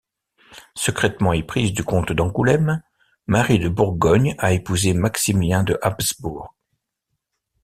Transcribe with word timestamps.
Secrètement 0.73 1.31
éprise 1.31 1.73
du 1.73 1.83
comte 1.83 2.11
d'Angoulème, 2.11 2.81
Marie 3.27 3.59
de 3.59 3.69
Bourgogne 3.69 4.33
a 4.39 4.51
épousé 4.51 4.95
Maximilien 4.95 5.61
de 5.61 5.77
Habsbourg. 5.83 6.55